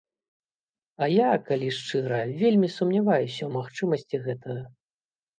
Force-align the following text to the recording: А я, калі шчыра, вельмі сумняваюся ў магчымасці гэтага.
А 1.05 1.09
я, 1.15 1.25
калі 1.49 1.67
шчыра, 1.79 2.21
вельмі 2.39 2.69
сумняваюся 2.77 3.35
ў 3.45 3.51
магчымасці 3.57 4.21
гэтага. 4.25 4.63